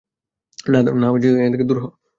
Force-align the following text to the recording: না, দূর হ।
না, 0.65 0.79
দূর 1.63 1.79
হ। 1.83 1.85